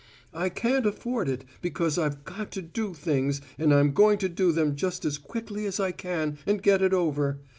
I 0.33 0.49
can't 0.49 0.87
afford 0.87 1.29
it, 1.29 1.45
because 1.61 1.99
I've 1.99 2.25
got 2.25 2.49
to 2.53 2.61
do 2.63 2.95
things, 2.95 3.39
and 3.59 3.71
I'm 3.71 3.91
going 3.93 4.17
to 4.17 4.29
do 4.29 4.51
them 4.51 4.75
just 4.75 5.05
as 5.05 5.19
quickly 5.19 5.67
as 5.67 5.79
I 5.79 5.91
can, 5.91 6.39
and 6.47 6.63
get 6.63 6.81
it 6.81 6.91
over. 6.91 7.37